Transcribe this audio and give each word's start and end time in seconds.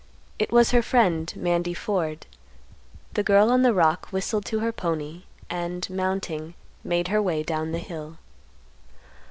It 0.39 0.51
was 0.51 0.71
her 0.71 0.81
friend, 0.81 1.31
Mandy 1.35 1.75
Ford. 1.75 2.25
The 3.13 3.21
girl 3.21 3.51
on 3.51 3.61
the 3.61 3.71
rock 3.71 4.07
whistled 4.07 4.45
to 4.45 4.57
her 4.59 4.71
pony, 4.71 5.25
and, 5.47 5.87
mounting, 5.91 6.55
made 6.83 7.09
her 7.09 7.21
way 7.21 7.43
down 7.43 7.71
the 7.71 7.77
hill. 7.77 8.17